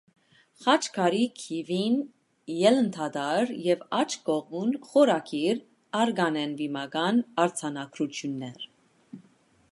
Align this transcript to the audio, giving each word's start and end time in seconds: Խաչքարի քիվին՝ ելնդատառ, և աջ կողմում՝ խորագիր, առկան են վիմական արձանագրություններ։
Խաչքարի 0.61 1.25
քիվին՝ 1.39 1.97
ելնդատառ, 2.53 3.51
և 3.65 3.83
աջ 3.97 4.15
կողմում՝ 4.29 4.71
խորագիր, 4.87 5.59
առկան 5.99 6.39
են 6.45 6.55
վիմական 6.63 7.21
արձանագրություններ։ 7.45 8.65